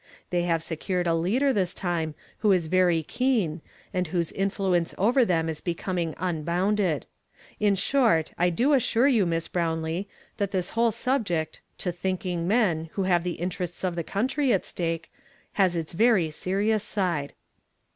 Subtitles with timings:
[0.31, 3.61] They have secured a leader this time who is very keen,
[3.93, 7.05] and whose influence over them is becoming unbounded.
[7.59, 9.27] In short, I do assure you.
[9.27, 14.03] Miss Brownlee, that this whole subject, to thinking men, who have tlie interests of the
[14.03, 15.11] country at stake,
[15.53, 17.33] has its very serious side."